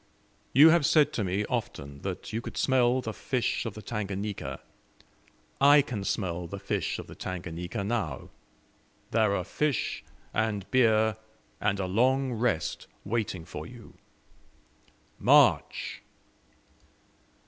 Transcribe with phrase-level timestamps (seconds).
[0.51, 4.59] You have said to me often that you could smell the fish of the Tanganika
[5.61, 8.29] I can smell the fish of the Tanganika now.
[9.11, 10.03] There are fish,
[10.33, 11.17] and beer,
[11.59, 13.93] and a long rest waiting for you.
[15.19, 16.01] MARCH!"